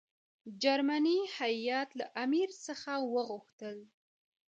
[0.63, 3.77] جرمني هیات له امیر څخه وغوښتل.